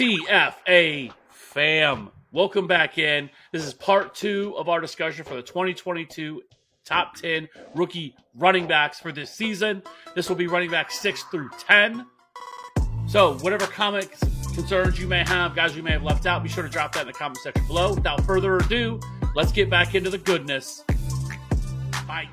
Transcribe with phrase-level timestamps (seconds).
[0.00, 3.28] TFA fam, welcome back in.
[3.52, 6.40] This is part two of our discussion for the 2022
[6.86, 9.82] top 10 rookie running backs for this season.
[10.14, 12.06] This will be running back 6 through 10.
[13.08, 14.20] So, whatever comments,
[14.54, 17.02] concerns you may have, guys you may have left out, be sure to drop that
[17.02, 17.92] in the comment section below.
[17.92, 18.98] Without further ado,
[19.36, 20.82] let's get back into the goodness.
[22.08, 22.26] Bye.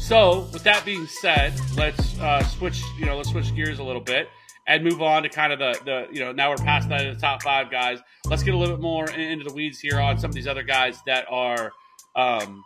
[0.00, 2.82] So, with that being said, let's uh, switch.
[2.98, 4.26] You know, let's switch gears a little bit
[4.66, 7.20] and move on to kind of the, the you know now we're past that the
[7.20, 7.98] top five guys.
[8.26, 10.62] Let's get a little bit more into the weeds here on some of these other
[10.62, 11.72] guys that are,
[12.16, 12.64] um,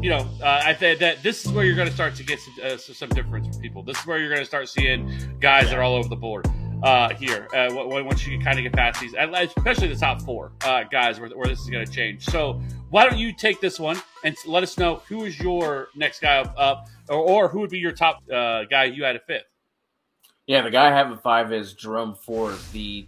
[0.00, 2.38] you know, uh, I think that this is where you're going to start to get
[2.38, 3.82] some, uh, some difference for people.
[3.82, 6.48] This is where you're going to start seeing guys that are all over the board
[6.82, 10.84] uh, here uh, once you kind of get past these, especially the top four uh,
[10.84, 12.24] guys where, where this is going to change.
[12.24, 16.20] So why don't you take this one and let us know who is your next
[16.20, 19.26] guy up, up or, or who would be your top uh, guy you had at
[19.26, 19.44] fifth?
[20.48, 22.56] Yeah, the guy I have at five is Jerome Ford.
[22.72, 23.06] The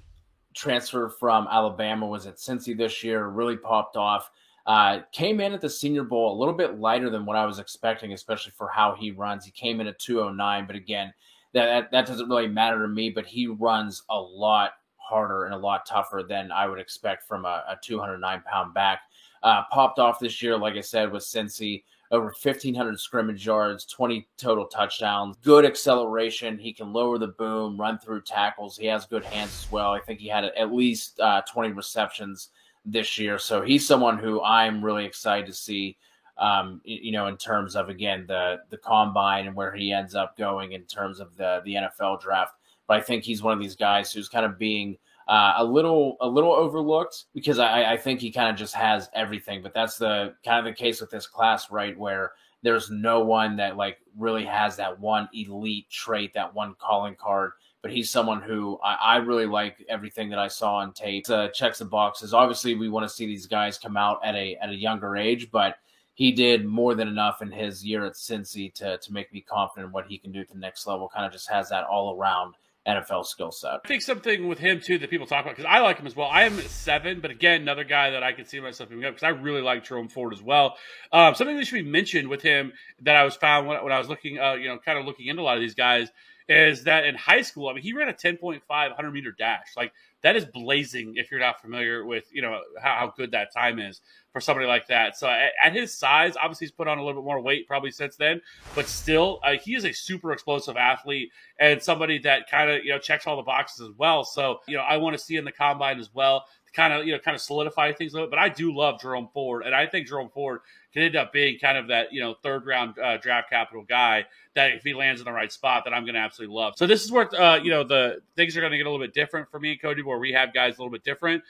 [0.54, 4.30] transfer from Alabama was at Cincy this year, really popped off.
[4.66, 7.58] Uh, came in at the Senior Bowl a little bit lighter than what I was
[7.58, 9.46] expecting, especially for how he runs.
[9.46, 11.14] He came in at 209, but again,
[11.54, 15.58] that, that, doesn't really matter to me, but he runs a lot harder and a
[15.58, 19.00] lot tougher than I would expect from a, a 209 pound back.
[19.42, 24.28] Uh, popped off this year, like I said, with Cincy over 1,500 scrimmage yards, 20
[24.36, 26.58] total touchdowns, good acceleration.
[26.58, 28.76] He can lower the boom, run through tackles.
[28.76, 29.92] He has good hands as well.
[29.92, 32.50] I think he had at least uh, 20 receptions
[32.84, 33.38] this year.
[33.38, 35.96] So he's someone who I'm really excited to see.
[36.38, 40.38] Um, you know, in terms of again the the combine and where he ends up
[40.38, 42.54] going in terms of the the NFL draft.
[42.86, 44.96] But I think he's one of these guys who's kind of being
[45.30, 49.08] uh, a little a little overlooked because I, I think he kind of just has
[49.14, 49.62] everything.
[49.62, 51.96] But that's the kind of the case with this class, right?
[51.96, 57.14] Where there's no one that like really has that one elite trait, that one calling
[57.14, 57.52] card.
[57.80, 61.30] But he's someone who I, I really like everything that I saw on tape.
[61.30, 62.34] Uh, checks the boxes.
[62.34, 65.48] Obviously, we want to see these guys come out at a at a younger age,
[65.52, 65.76] but
[66.14, 69.86] he did more than enough in his year at Cincy to to make me confident
[69.86, 71.08] in what he can do at the next level.
[71.08, 72.56] Kind of just has that all around
[72.88, 73.80] NFL skill set.
[73.84, 76.16] I think something with him too that people talk about because I like him as
[76.16, 76.28] well.
[76.28, 79.24] I am seven, but again, another guy that I can see myself moving up because
[79.24, 80.76] I really like Jerome Ford as well.
[81.12, 83.98] Um, something that should be mentioned with him that I was found when, when I
[83.98, 86.10] was looking, uh, you know, kind of looking into a lot of these guys
[86.48, 89.68] is that in high school, I mean, he ran a 10.5 100 meter dash.
[89.76, 93.52] Like that is blazing if you're not familiar with, you know, how, how good that
[93.52, 94.00] time is
[94.32, 95.16] for somebody like that.
[95.16, 97.90] So at, at, his size, obviously he's put on a little bit more weight probably
[97.90, 98.40] since then,
[98.74, 102.90] but still, uh, he is a super explosive athlete and somebody that kind of, you
[102.90, 104.24] know, checks all the boxes as well.
[104.24, 107.06] So, you know, I want to see in the combine as well to kind of
[107.06, 108.32] you know kind of solidify things a little bit.
[108.32, 110.60] But I do love Jerome Ford, and I think Jerome Ford
[110.92, 114.24] can end up being kind of that you know third round uh, draft capital guy
[114.54, 116.74] that if he lands in the right spot, that I'm going to absolutely love.
[116.76, 119.04] So this is where uh, you know the things are going to get a little
[119.04, 121.42] bit different for me and Cody, where we have guys a little bit different.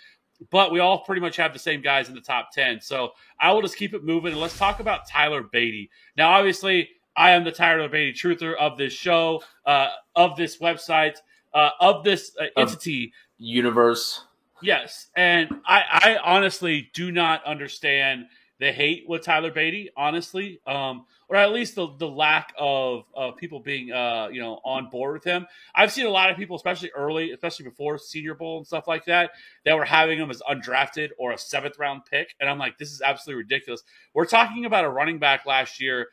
[0.51, 2.81] But we all pretty much have the same guys in the top 10.
[2.81, 4.33] So I will just keep it moving.
[4.33, 5.91] And let's talk about Tyler Badie.
[6.17, 11.17] Now, obviously, I am the Tyler Badie truther of this show, uh, of this website,
[11.53, 13.13] uh, of this uh, entity.
[13.37, 14.25] Universe.
[14.63, 18.27] Yes, and I, I honestly do not understand
[18.61, 23.37] the hate with Tyler Badie, honestly, um, or at least the, the lack of, of
[23.39, 25.47] people being uh, you know on board with him.
[25.75, 29.07] I've seen a lot of people, especially early, especially before Senior Bowl and stuff like
[29.07, 29.31] that,
[29.65, 32.93] that were having him as undrafted or a seventh round pick, and I'm like, this
[32.93, 33.83] is absolutely ridiculous.
[34.13, 36.09] We're talking about a running back last year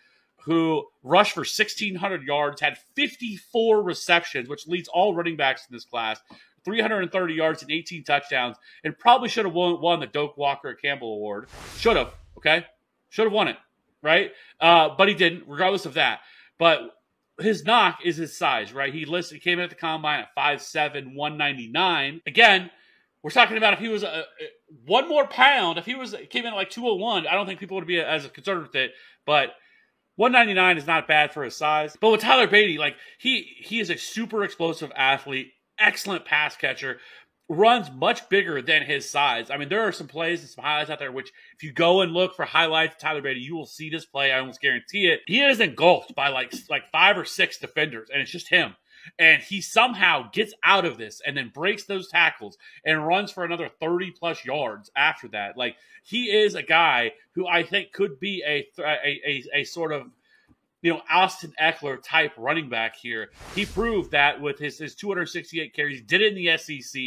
[0.45, 5.83] who rushed for 1,600 yards, had 54 receptions, which leads all running backs in this
[5.83, 6.21] class,
[6.63, 8.55] 330 yards and 18 touchdowns,
[8.85, 11.49] and probably should have won, won the Doak Walker Campbell Award.
[11.77, 12.65] Should have, okay?
[13.09, 13.57] Should have won it,
[14.01, 14.31] right?
[14.59, 16.19] Uh, but he didn't, regardless of that.
[16.57, 16.91] But
[17.39, 18.93] his knock is his size, right?
[18.93, 22.21] He listed, he came in at the combine at 5'7, 199.
[22.25, 22.71] Again,
[23.21, 24.23] we're talking about if he was a, a,
[24.85, 27.75] one more pound, if he was came in at like 201, I don't think people
[27.75, 28.91] would be as concerned with it.
[29.25, 29.49] But
[30.15, 31.95] 199 is not bad for his size.
[31.99, 36.99] But with Tyler Badie, like he he is a super explosive athlete excellent pass catcher,
[37.49, 39.49] runs much bigger than his size.
[39.49, 42.01] I mean, there are some plays and some highlights out there which, if you go
[42.01, 44.31] and look for highlights Tyler Badie, you will see this play.
[44.31, 45.21] I almost guarantee it.
[45.27, 48.75] He is engulfed by like like five or six defenders, and it's just him.
[49.17, 53.45] And he somehow gets out of this and then breaks those tackles and runs for
[53.45, 55.55] another 30 plus yards after that.
[55.55, 59.93] Like he is a guy who I think could be a a, a, a sort
[59.93, 60.07] of
[60.81, 63.29] you know, Austin Ekeler type running back here.
[63.55, 67.01] He proved that with his, his 268 carries, did it in the SEC,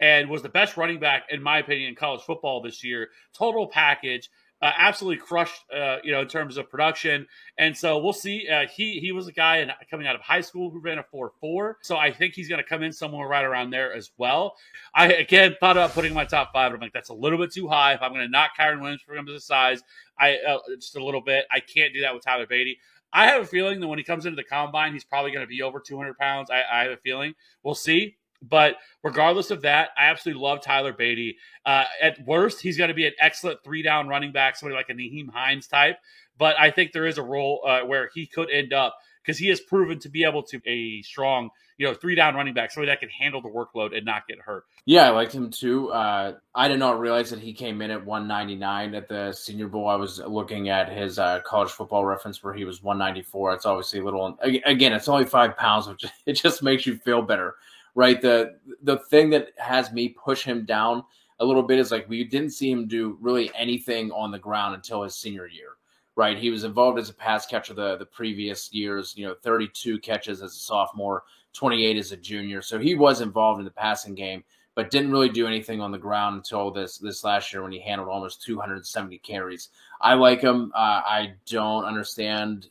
[0.00, 3.08] and was the best running back, in my opinion, in college football this year.
[3.32, 4.28] Total package.
[4.62, 7.26] uh, absolutely crushed, uh, you know, in terms of production.
[7.58, 8.48] And so we'll see.
[8.48, 11.02] Uh, he he was a guy in, coming out of high school who ran a
[11.02, 11.76] four four.
[11.82, 14.56] So I think he's going to come in somewhere right around there as well.
[14.94, 16.70] I again thought about putting my top five.
[16.70, 17.94] but I'm like, that's a little bit too high.
[17.94, 19.82] If I'm going to knock Kyren Williams for him as a size,
[20.18, 21.44] I uh, just a little bit.
[21.50, 22.78] I can't do that with Tyler Badie.
[23.12, 25.48] I have a feeling that when he comes into the combine, he's probably going to
[25.48, 26.50] be over 200 pounds.
[26.50, 27.34] I, I have a feeling.
[27.62, 28.16] We'll see.
[28.42, 31.36] But regardless of that, I absolutely love Tyler Badie.
[31.64, 34.90] Uh, at worst, he's going to be an excellent three down running back, somebody like
[34.90, 35.98] a Nyheim Hines type.
[36.38, 39.48] But I think there is a role uh, where he could end up because he
[39.48, 42.90] has proven to be able to a strong, you know, three down running back, somebody
[42.90, 44.64] that can handle the workload and not get hurt.
[44.84, 45.90] Yeah, I liked him too.
[45.90, 49.88] Uh, I did not realize that he came in at 199 at the Senior Bowl.
[49.88, 53.54] I was looking at his uh, college football reference where he was 194.
[53.54, 54.38] It's obviously a little.
[54.42, 57.56] Again, it's only five pounds, which it just makes you feel better
[57.96, 58.20] right?
[58.20, 61.02] The the thing that has me push him down
[61.40, 64.76] a little bit is like we didn't see him do really anything on the ground
[64.76, 65.70] until his senior year,
[66.16, 66.38] right?
[66.38, 70.42] He was involved as a pass catcher the the previous years, you know, 32 catches
[70.42, 72.62] as a sophomore, 28 as a junior.
[72.62, 74.42] So he was involved in the passing game,
[74.74, 77.80] but didn't really do anything on the ground until this this last year when he
[77.80, 79.68] handled almost 270 carries.
[80.00, 80.72] I like him.
[80.74, 82.68] Uh, I don't understand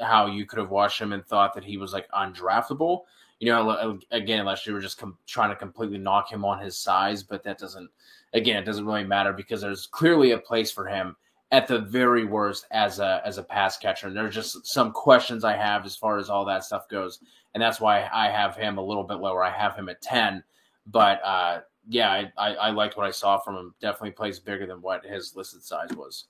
[0.00, 3.02] how you could have watched him and thought that he was like undraftable
[3.40, 6.78] you know, again, unless you were just com- trying to completely knock him on his
[6.78, 7.90] size, but that doesn't,
[8.32, 11.16] again, it doesn't really matter because there's clearly a place for him
[11.50, 14.08] at the very worst as a as a pass catcher.
[14.08, 17.20] And there's just some questions I have as far as all that stuff goes,
[17.54, 19.42] and that's why I have him a little bit lower.
[19.42, 20.42] I have him at ten,
[20.86, 23.74] but uh, yeah, I, I, I liked what I saw from him.
[23.80, 26.26] Definitely plays bigger than what his listed size was.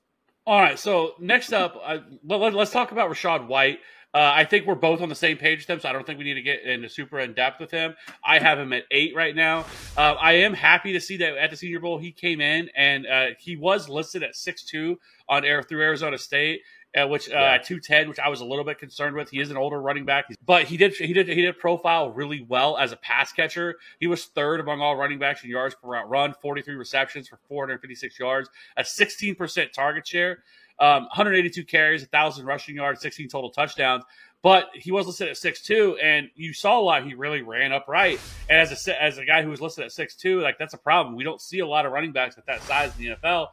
[0.46, 1.80] All right, so next up,
[2.22, 3.78] let, us talk about Rachaad White.
[4.14, 6.18] Uh, I think we're both on the same page with him, so I don't think
[6.18, 7.96] we need to get into super in depth with him.
[8.24, 9.66] I have him at eight right now.
[9.96, 13.06] Uh, I am happy to see that at the Senior Bowl he came in and
[13.06, 16.60] uh, he was listed at six two on air through Arizona State.
[16.96, 17.58] Uh, which uh, yeah.
[17.58, 19.28] two ten, which I was a little bit concerned with.
[19.28, 22.46] He is an older running back, but he did he did he did profile really
[22.48, 23.74] well as a pass catcher.
[23.98, 27.26] He was third among all running backs in yards per route run, forty three receptions
[27.26, 30.44] for four hundred fifty six yards, a sixteen percent target share.
[30.78, 34.04] Um, 182 carries, 1,000 rushing yards, 16 total touchdowns.
[34.42, 37.06] But he was listed at six two, and you saw a lot.
[37.06, 38.20] He really ran upright.
[38.50, 40.78] And as a as a guy who was listed at six two, like that's a
[40.78, 41.16] problem.
[41.16, 43.46] We don't see a lot of running backs at that size in the NFL.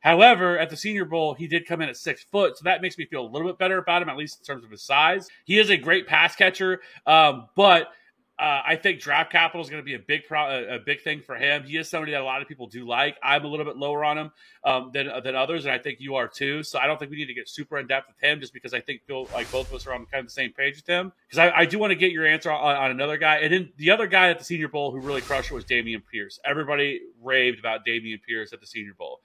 [0.00, 2.98] However, at the Senior Bowl, he did come in at six foot, so that makes
[2.98, 5.30] me feel a little bit better about him, at least in terms of his size.
[5.46, 7.88] He is a great pass catcher, um, but
[8.36, 11.20] uh, I think draft capital is going to be a big pro- a big thing
[11.20, 11.62] for him.
[11.62, 13.16] He is somebody that a lot of people do like.
[13.22, 14.32] I'm a little bit lower on him
[14.64, 16.64] um, than than others, and I think you are too.
[16.64, 18.74] So I don't think we need to get super in depth with him, just because
[18.74, 20.86] I think feel like both of us are on kind of the same page with
[20.86, 21.12] him.
[21.28, 23.72] Because I, I, do want to get your answer on, on, another guy, and then
[23.76, 26.40] the other guy at the Senior Bowl who really crushed it was Dameon Pierce.
[26.44, 29.20] Everybody raved about Dameon Pierce at the Senior Bowl.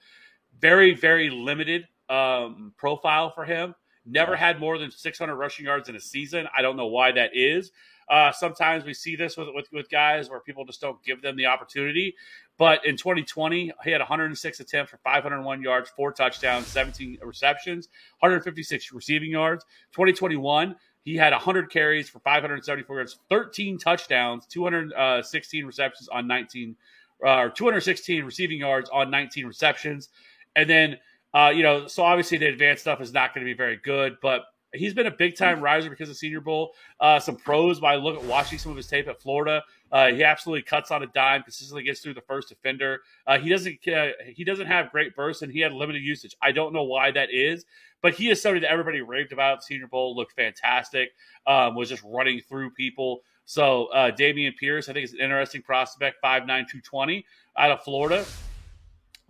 [0.60, 3.74] Very very limited um, profile for him.
[4.06, 6.46] Never had more than 600 rushing yards in a season.
[6.56, 7.70] I don't know why that is.
[8.10, 11.36] Uh, sometimes we see this with, with, with guys where people just don't give them
[11.36, 12.16] the opportunity.
[12.58, 17.88] But in 2020, he had 106 attempts for 501 yards, four touchdowns, 17 receptions,
[18.18, 19.64] 156 receiving yards.
[19.92, 26.76] 2021, he had 100 carries for 574 yards, 13 touchdowns, 216 receptions on 19,
[27.24, 30.08] uh, or 216 receiving yards on 19 receptions.
[30.56, 30.98] And then,
[31.34, 34.16] uh, you know, so obviously the advanced stuff is not going to be very good,
[34.20, 34.42] but
[34.72, 36.74] he's been a big time riser because of Senior Bowl.
[36.98, 39.62] Uh, some pros by look at watching some of his tape at Florida.
[39.90, 43.00] Uh, he absolutely cuts on a dime, consistently gets through the first defender.
[43.26, 46.34] Uh, he doesn't uh, he doesn't have great bursts, and he had limited usage.
[46.42, 47.64] I don't know why that is,
[48.02, 50.16] but he is somebody that everybody raved about Senior Bowl.
[50.16, 51.10] Looked fantastic.
[51.46, 53.22] Um, was just running through people.
[53.44, 56.22] So uh, Dameon Pierce, I think, is an interesting prospect.
[56.22, 57.24] 5'9", 220
[57.58, 58.24] out of Florida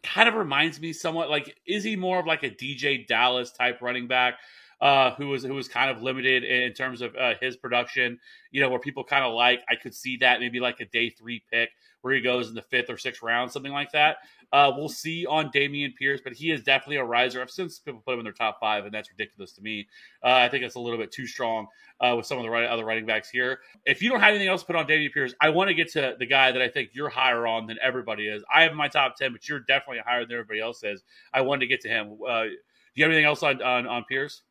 [0.02, 3.80] kind of reminds me somewhat like is he more of like a DeeJay Dallas type
[3.80, 4.34] running back?
[4.80, 8.18] Uh, who was who was kind of limited in terms of uh, his production.
[8.50, 11.10] You know, where people kind of like I could see that maybe like a day
[11.10, 11.70] three pick
[12.02, 14.18] where he goes in the fifth or sixth round, something like that.
[14.52, 17.40] Uh, we'll see on Dameon Pierce, but he is definitely a riser.
[17.40, 19.86] I've since people put him in their top five, and that's ridiculous to me.
[20.24, 21.68] Uh, I think it's a little bit too strong
[22.00, 23.60] uh, with some of the right, other running backs here.
[23.86, 25.92] If you don't have anything else to put on Dameon Pierce, I want to get
[25.92, 28.42] to the guy that I think you're higher on than everybody is.
[28.52, 31.02] I have my top ten, but you're definitely higher than everybody else is.
[31.32, 32.18] I wanted to get to him.
[32.26, 32.50] Uh, do
[32.94, 34.42] you have anything else on on, on Pierce?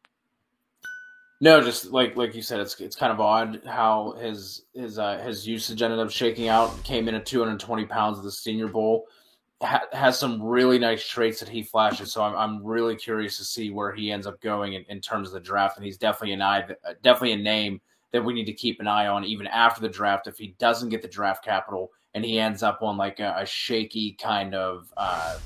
[1.42, 5.18] No, just like like you said, it's it's kind of odd how his his uh,
[5.20, 6.84] his usage ended up shaking out.
[6.84, 9.06] Came in at 220 pounds of the Senior Bowl.
[9.62, 12.12] Ha- has some really nice traits that he flashes.
[12.12, 15.30] So I'm I'm really curious to see where he ends up going in, in terms
[15.30, 15.78] of the draft.
[15.78, 16.68] And he's definitely an eye,
[17.04, 17.80] definitely a name
[18.12, 20.28] that we need to keep an eye on even after the draft.
[20.28, 23.46] If he doesn't get the draft capital and he ends up on like a, a
[23.46, 25.38] shaky kind of uh,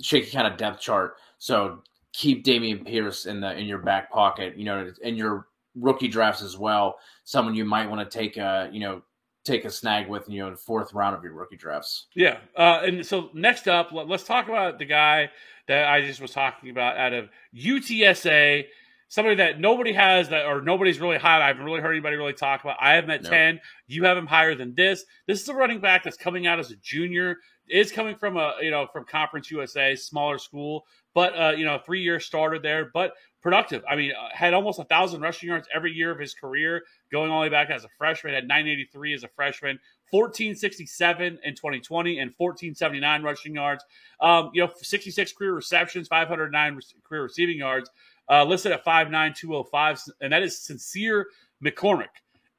[0.00, 1.82] shaky kind of depth chart So
[2.14, 4.56] keep Dameon Pierce in the in your back pocket.
[4.56, 6.96] You know, in your rookie drafts as well.
[7.24, 9.02] Someone you might want to take a you know
[9.44, 12.06] take a snag with you know in fourth round of your rookie drafts.
[12.14, 15.30] Yeah, uh, and so next up, let, us talk about the guy
[15.68, 18.64] that I just was talking about out of UTSA.
[19.08, 21.42] Somebody that nobody has that, or nobody's really high.
[21.42, 22.76] I haven't really heard anybody really talk about.
[22.80, 23.32] I have met nope.
[23.32, 23.60] ten.
[23.86, 25.04] You have him higher than this.
[25.26, 27.36] This is a running back that's coming out as a junior.
[27.68, 31.78] Is coming from a you know from Conference USA, smaller school, but uh, you know
[31.84, 32.90] three year starter there.
[32.92, 33.84] But productive.
[33.88, 37.30] I mean, uh, had almost a thousand rushing yards every year of his career, going
[37.30, 38.34] all the way back as a freshman.
[38.34, 39.78] Had 983 as a freshman,
[40.10, 43.84] 1467 in 2020, and 1479 rushing yards.
[44.20, 47.90] Um, you know, 66 career receptions, 509 career receiving yards.
[48.30, 51.26] Uh, listed at 59205, and that is Sincere
[51.62, 52.08] McCormick.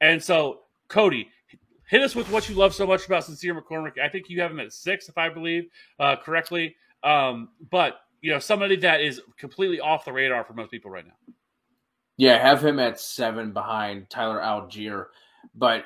[0.00, 1.28] And so, Cody,
[1.88, 3.98] hit us with what you love so much about Sincere McCormick.
[3.98, 6.76] I think you have him at six, if I believe uh, correctly.
[7.02, 11.06] Um, but you know, somebody that is completely off the radar for most people right
[11.06, 11.34] now.
[12.16, 15.06] Yeah, have him at seven behind Tyler Allgeier.
[15.54, 15.84] But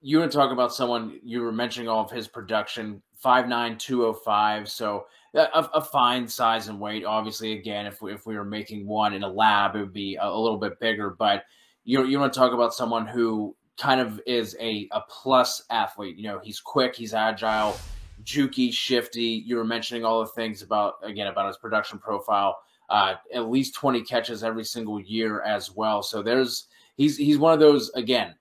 [0.00, 4.04] you were talking about someone you were mentioning all of his production, five nine two
[4.04, 4.68] oh five.
[4.68, 7.04] So uh, a, a, fine size and weight.
[7.04, 10.16] Obviously, again, if we, if we were making one in a lab, it would be
[10.16, 11.10] a, a little bit bigger.
[11.10, 11.44] But
[11.84, 16.16] you you want to talk about someone who kind of is a, a plus athlete.
[16.16, 17.76] You know, he's quick, he's agile,
[18.24, 19.42] jukey, shifty.
[19.46, 22.58] You were mentioning all the things about again about his production profile.
[22.88, 26.02] Uh, at least twenty catches every single year as well.
[26.02, 28.34] So there's he's he's one of those again.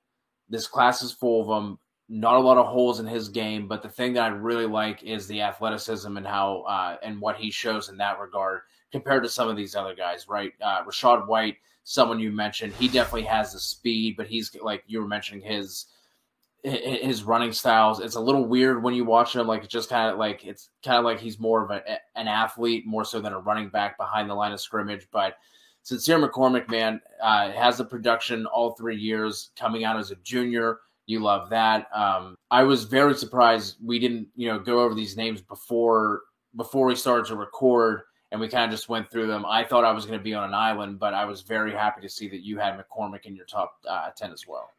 [0.50, 1.80] This class is full of them.
[2.10, 5.02] Not a lot of holes in his game, but the thing that I really like
[5.04, 8.62] is the athleticism and how uh, and what he shows in that regard
[8.92, 10.28] compared to some of these other guys.
[10.28, 14.84] Right, uh, Rachaad White, someone you mentioned, he definitely has the speed, but he's like
[14.88, 15.86] you were mentioning his
[16.64, 18.00] his running styles.
[18.00, 19.48] It's a little weird when you watch him.
[19.48, 21.82] Like it's just kind of like it's kind of like he's more of a,
[22.16, 25.08] an athlete more so than a running back behind the line of scrimmage.
[25.12, 25.38] But
[25.84, 30.80] Sincere McCormick, man, uh, has the production all three years coming out as a junior.
[31.08, 31.88] You love that.
[31.94, 36.22] Um, I was very surprised we didn't, you know, go over these names before
[36.56, 38.02] before we started to record,
[38.32, 39.46] and we kind of just went through them.
[39.48, 42.02] I thought I was going to be on an island, but I was very happy
[42.02, 44.70] to see that you had McCormick in your top uh, ten as well.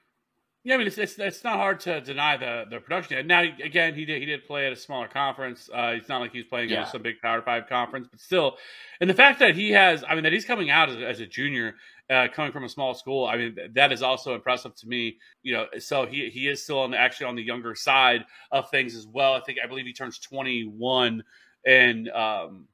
[0.65, 3.27] Yeah, I mean it's, it's, it's not hard to deny the the production.
[3.27, 5.69] Now again, he did he did play at a smaller conference.
[5.73, 6.83] Uh, it's not like he's playing yeah.
[6.83, 8.57] at some big Power Five conference, but still,
[9.01, 11.27] and the fact that he has, I mean, that he's coming out as, as a
[11.27, 11.75] junior,
[12.09, 15.19] uh, coming from a small school, I mean, that is also impressive to me.
[15.43, 18.71] You know, so he he is still on the, actually on the younger side of
[18.71, 19.35] things as well.
[19.35, 21.25] I think I believe he turns twenty one
[21.65, 22.69] in um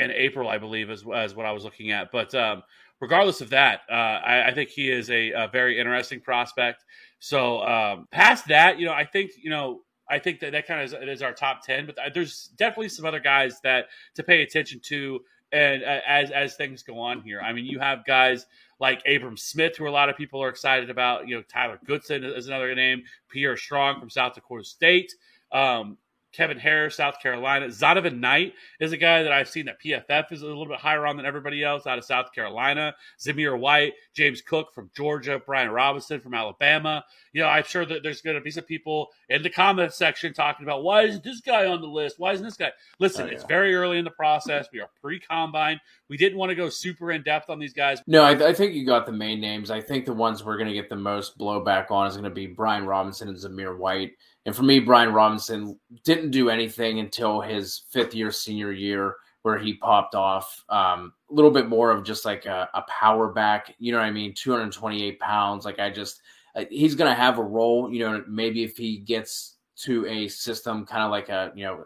[0.00, 2.64] in April, I believe, as as what I was looking at, but um
[3.00, 6.84] regardless of that, uh, I, I, think he is a, a, very interesting prospect.
[7.20, 10.80] So um, past that, you know, I think you know, I think that that kind
[10.80, 11.86] of is, is our top ten.
[11.86, 15.20] But there's definitely some other guys that to pay attention to,
[15.52, 17.40] and uh, as as things go on here.
[17.40, 18.46] I mean, you have guys
[18.80, 21.28] like Abram Smith, who a lot of people are excited about.
[21.28, 23.02] You know, Tyler Goodson is another name.
[23.28, 25.12] Pierre Strong from South Dakota State.
[25.52, 25.98] Um,
[26.32, 27.66] Kevin Harris, South Carolina.
[27.66, 31.06] Zonovan Knight is a guy that I've seen that PFF is a little bit higher
[31.06, 32.94] on than everybody else out of South Carolina.
[33.18, 37.04] Zamir White, James Cook from Georgia, Brian Robinson from Alabama.
[37.32, 40.32] You know, I'm sure that there's going to be some people in the comment section
[40.34, 42.18] talking about why isn't this guy on the list?
[42.18, 42.72] Why isn't this guy?
[42.98, 43.34] Listen, oh, yeah.
[43.34, 44.68] it's very early in the process.
[44.72, 45.80] We are pre combine.
[46.08, 48.02] We didn't want to go super in depth on these guys.
[48.06, 49.70] No, I, I think you got the main names.
[49.70, 52.30] I think the ones we're going to get the most blowback on is going to
[52.30, 54.12] be Brian Robinson and Zamir White.
[54.48, 59.58] And for me, Brian Robinson didn't do anything until his fifth year senior year where
[59.58, 60.64] he popped off.
[60.70, 64.06] Um, a little bit more of just like a, a, power back, you know what
[64.06, 64.32] I mean?
[64.32, 65.66] 228 pounds.
[65.66, 66.22] Like I just,
[66.56, 70.28] uh, he's going to have a role, you know, maybe if he gets to a
[70.28, 71.84] system kind of like a, you know,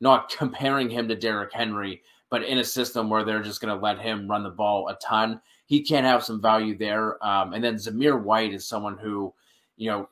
[0.00, 2.00] not comparing him to Derrick Henry,
[2.30, 4.94] but in a system where they're just going to let him run the ball a
[4.94, 7.22] ton, he can have some value there.
[7.22, 9.34] Um, and then Zamir White is someone who,
[9.76, 10.08] you know,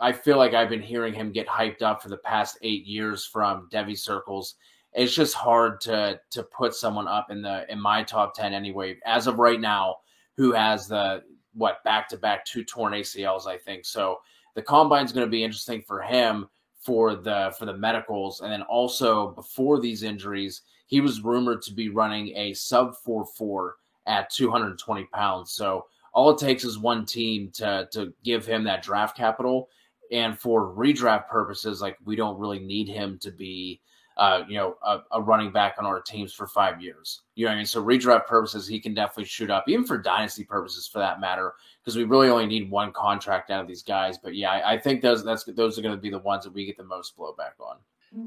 [0.00, 3.26] I feel like I've been hearing him get hyped up for the past eight years
[3.26, 4.54] from devy circles.
[4.94, 8.98] It's just hard to to put someone up in the in my top ten anyway.
[9.04, 9.96] As of right now,
[10.36, 13.84] who has the what back to back two torn ACLs, I think.
[13.84, 14.18] So
[14.54, 16.48] the combine's going to be interesting for him
[16.80, 21.74] for the for the medicals, and then also before these injuries, he was rumored to
[21.74, 23.76] be running a sub four four
[24.06, 25.52] at 220 pounds.
[25.52, 29.68] So all it takes is one team to to give him that draft capital
[30.10, 33.80] and for redraft purposes, like we don't really need him to be,
[34.16, 37.22] uh, you know, a, a, running back on our teams for five years.
[37.36, 37.66] You know I mean?
[37.66, 41.54] So redraft purposes, he can definitely shoot up, even for dynasty purposes, for that matter,
[41.80, 44.18] because we really only need one contract out of these guys.
[44.18, 46.52] But yeah, I, I think those that's those are going to be the ones that
[46.52, 47.76] we get the most blowback on.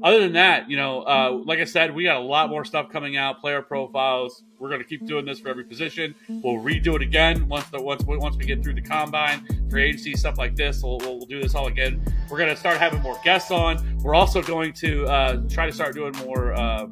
[0.02, 2.88] Other than that, you know, uh, like I said, we got a lot more stuff
[2.88, 4.42] coming out, player profiles.
[4.58, 6.14] We're going to keep doing this for every position.
[6.28, 10.14] We'll redo it again once the once once we get through the combine, free agency
[10.14, 10.82] stuff like this.
[10.82, 12.02] We'll, we'll, we'll do this all again.
[12.30, 13.98] We're going to start having more guests on.
[13.98, 16.54] We're also going to uh, try to start doing more.
[16.54, 16.86] Uh,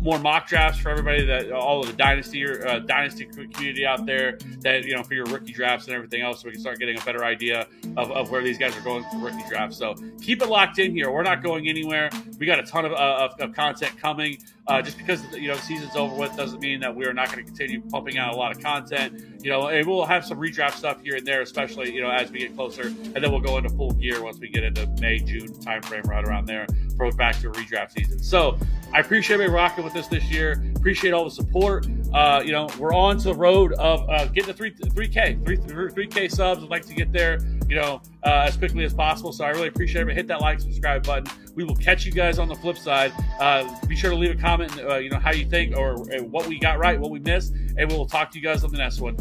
[0.00, 4.38] more mock drafts for everybody that all of the dynasty uh, dynasty community out there
[4.60, 6.98] that you know for your rookie drafts and everything else so we can start getting
[6.98, 7.66] a better idea
[7.96, 9.76] of, of where these guys are going for rookie drafts.
[9.76, 11.10] So keep it locked in here.
[11.10, 12.10] We're not going anywhere.
[12.38, 14.38] We got a ton of, uh, of, of content coming.
[14.66, 17.38] Uh, just because you know the season's over with doesn't mean that we're not going
[17.38, 19.20] to continue pumping out a lot of content.
[19.42, 22.30] You know, and we'll have some redraft stuff here and there, especially you know as
[22.30, 25.18] we get closer, and then we'll go into full gear once we get into May,
[25.18, 26.66] June timeframe, right around there,
[27.08, 28.22] for back to redraft season.
[28.22, 28.58] So
[28.92, 30.62] I appreciate everybody rocking with us this year.
[30.76, 31.86] Appreciate all the support.
[32.12, 35.38] Uh, you know, we're on to the road of uh, getting the three three k
[35.44, 36.62] three three k subs.
[36.62, 37.38] I'd like to get there.
[37.68, 39.32] You know, uh, as quickly as possible.
[39.32, 40.14] So I really appreciate it.
[40.14, 41.32] Hit that like, subscribe button.
[41.54, 43.12] We will catch you guys on the flip side.
[43.38, 44.76] Uh, be sure to leave a comment.
[44.78, 47.90] Uh, you know how you think or what we got right, what we missed, and
[47.90, 49.16] we will talk to you guys on the next one.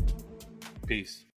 [0.85, 1.25] Peace.